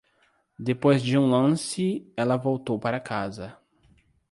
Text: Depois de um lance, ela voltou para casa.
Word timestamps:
Depois 0.57 1.03
de 1.03 1.15
um 1.15 1.29
lance, 1.29 2.11
ela 2.17 2.35
voltou 2.35 2.79
para 2.79 2.99
casa. 2.99 3.55